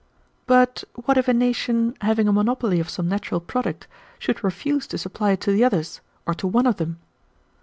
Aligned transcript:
"But 0.47 0.83
what 0.95 1.15
if 1.19 1.27
a 1.27 1.33
nation, 1.33 1.93
having 2.01 2.27
a 2.27 2.33
monopoly 2.33 2.79
of 2.79 2.89
some 2.89 3.07
natural 3.07 3.39
product, 3.39 3.85
should 4.17 4.43
refuse 4.43 4.87
to 4.87 4.97
supply 4.97 5.33
it 5.33 5.41
to 5.41 5.51
the 5.51 5.63
others, 5.63 6.01
or 6.25 6.33
to 6.33 6.47
one 6.47 6.65
of 6.65 6.77
them?" 6.77 6.97